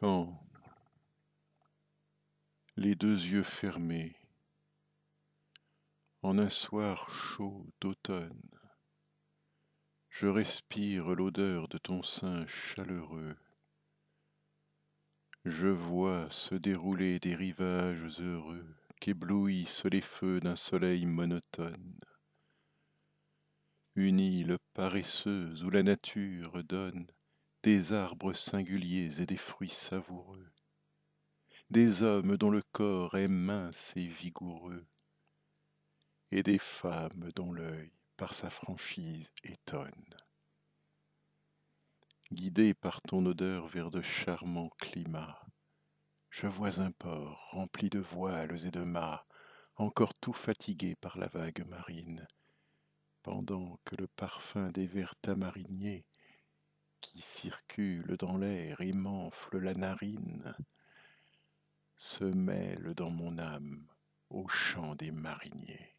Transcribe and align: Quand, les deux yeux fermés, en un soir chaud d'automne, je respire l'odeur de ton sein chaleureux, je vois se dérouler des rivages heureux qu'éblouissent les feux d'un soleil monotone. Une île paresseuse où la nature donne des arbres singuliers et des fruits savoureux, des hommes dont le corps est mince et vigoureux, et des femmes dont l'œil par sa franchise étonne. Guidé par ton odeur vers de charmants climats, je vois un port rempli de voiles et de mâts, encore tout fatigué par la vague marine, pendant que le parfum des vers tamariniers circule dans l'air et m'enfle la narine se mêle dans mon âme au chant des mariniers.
Quand, 0.00 0.40
les 2.76 2.94
deux 2.94 3.16
yeux 3.16 3.42
fermés, 3.42 4.14
en 6.22 6.38
un 6.38 6.48
soir 6.48 7.10
chaud 7.10 7.66
d'automne, 7.80 8.48
je 10.08 10.28
respire 10.28 11.08
l'odeur 11.16 11.66
de 11.66 11.78
ton 11.78 12.04
sein 12.04 12.46
chaleureux, 12.46 13.36
je 15.44 15.66
vois 15.66 16.30
se 16.30 16.54
dérouler 16.54 17.18
des 17.18 17.34
rivages 17.34 18.20
heureux 18.20 18.76
qu'éblouissent 19.00 19.84
les 19.86 20.00
feux 20.00 20.38
d'un 20.38 20.54
soleil 20.54 21.06
monotone. 21.06 21.98
Une 23.96 24.20
île 24.20 24.58
paresseuse 24.74 25.64
où 25.64 25.70
la 25.70 25.82
nature 25.82 26.62
donne 26.62 27.08
des 27.62 27.92
arbres 27.92 28.34
singuliers 28.34 29.20
et 29.20 29.26
des 29.26 29.36
fruits 29.36 29.68
savoureux, 29.70 30.52
des 31.70 32.02
hommes 32.02 32.36
dont 32.36 32.50
le 32.50 32.62
corps 32.62 33.16
est 33.16 33.28
mince 33.28 33.92
et 33.96 34.06
vigoureux, 34.06 34.86
et 36.30 36.42
des 36.42 36.58
femmes 36.58 37.30
dont 37.34 37.52
l'œil 37.52 37.92
par 38.16 38.32
sa 38.32 38.48
franchise 38.48 39.32
étonne. 39.42 40.16
Guidé 42.30 42.74
par 42.74 43.02
ton 43.02 43.26
odeur 43.26 43.66
vers 43.66 43.90
de 43.90 44.02
charmants 44.02 44.70
climats, 44.78 45.42
je 46.30 46.46
vois 46.46 46.78
un 46.78 46.92
port 46.92 47.48
rempli 47.50 47.90
de 47.90 47.98
voiles 47.98 48.66
et 48.66 48.70
de 48.70 48.84
mâts, 48.84 49.26
encore 49.76 50.14
tout 50.14 50.32
fatigué 50.32 50.94
par 50.94 51.18
la 51.18 51.26
vague 51.26 51.66
marine, 51.66 52.28
pendant 53.22 53.80
que 53.84 53.96
le 53.96 54.06
parfum 54.06 54.70
des 54.70 54.86
vers 54.86 55.16
tamariniers 55.16 56.04
circule 57.20 58.16
dans 58.18 58.36
l'air 58.36 58.80
et 58.80 58.92
m'enfle 58.92 59.58
la 59.58 59.74
narine 59.74 60.54
se 61.96 62.24
mêle 62.24 62.94
dans 62.94 63.10
mon 63.10 63.38
âme 63.38 63.86
au 64.30 64.46
chant 64.48 64.94
des 64.94 65.10
mariniers. 65.10 65.97